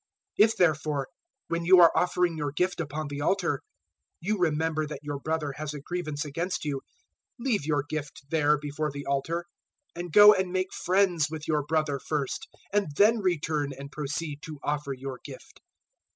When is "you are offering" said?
1.63-2.35